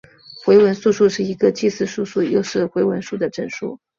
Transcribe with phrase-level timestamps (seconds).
[0.43, 3.79] 回文素数是一个既是素数又是回文数的整数。